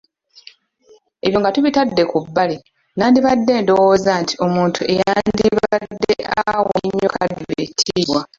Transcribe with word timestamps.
Ebyo 1.25 1.37
nga 1.39 1.53
tubitadde 1.55 2.03
ku 2.11 2.17
bbali, 2.25 2.57
nandirowoozezza 2.97 4.13
nti 4.21 4.33
omuntu 4.45 4.81
eyandibadde 4.91 6.13
awa 6.49 6.73
ennyo 6.85 6.97
bakadde 7.07 7.41
be 7.47 7.55
ekitiibwa 7.65 8.21